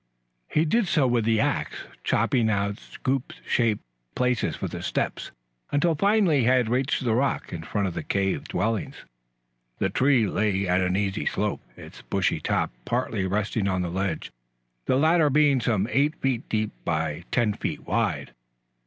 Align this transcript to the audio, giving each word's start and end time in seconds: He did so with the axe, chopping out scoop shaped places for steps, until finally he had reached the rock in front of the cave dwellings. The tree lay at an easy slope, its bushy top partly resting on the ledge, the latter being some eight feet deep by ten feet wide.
He 0.49 0.65
did 0.65 0.87
so 0.87 1.05
with 1.05 1.25
the 1.25 1.39
axe, 1.39 1.75
chopping 2.03 2.49
out 2.49 2.79
scoop 2.79 3.33
shaped 3.45 3.83
places 4.15 4.55
for 4.55 4.67
steps, 4.81 5.29
until 5.71 5.93
finally 5.93 6.39
he 6.39 6.43
had 6.45 6.69
reached 6.69 7.03
the 7.03 7.13
rock 7.13 7.53
in 7.53 7.61
front 7.61 7.87
of 7.87 7.93
the 7.93 8.01
cave 8.01 8.45
dwellings. 8.47 8.95
The 9.77 9.89
tree 9.91 10.25
lay 10.25 10.67
at 10.67 10.81
an 10.81 10.95
easy 10.97 11.27
slope, 11.27 11.61
its 11.77 12.01
bushy 12.01 12.39
top 12.39 12.71
partly 12.83 13.27
resting 13.27 13.67
on 13.67 13.83
the 13.83 13.91
ledge, 13.91 14.31
the 14.87 14.95
latter 14.97 15.29
being 15.29 15.61
some 15.61 15.87
eight 15.91 16.15
feet 16.15 16.49
deep 16.49 16.71
by 16.83 17.23
ten 17.29 17.53
feet 17.53 17.85
wide. 17.85 18.33